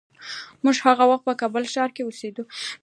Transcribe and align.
موږ 0.63 0.77
هغه 0.85 1.03
وخت 1.11 1.23
په 1.27 1.33
کابل 1.41 1.63
ښار 1.73 1.89
کې 1.95 2.01
اوسېدو. 2.05 2.43